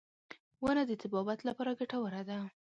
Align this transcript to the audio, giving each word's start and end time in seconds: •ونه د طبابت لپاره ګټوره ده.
•ونه 0.63 0.83
د 0.87 0.91
طبابت 1.01 1.39
لپاره 1.49 1.77
ګټوره 1.79 2.21
ده. 2.29 2.39